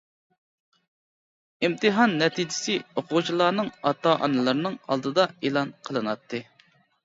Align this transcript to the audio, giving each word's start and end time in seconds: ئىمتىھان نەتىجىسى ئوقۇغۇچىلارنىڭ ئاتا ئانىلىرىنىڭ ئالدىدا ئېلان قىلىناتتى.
ئىمتىھان 1.67 2.15
نەتىجىسى 2.23 2.79
ئوقۇغۇچىلارنىڭ 2.87 3.71
ئاتا 3.93 4.17
ئانىلىرىنىڭ 4.23 4.81
ئالدىدا 4.91 5.31
ئېلان 5.41 5.79
قىلىناتتى. 5.87 6.45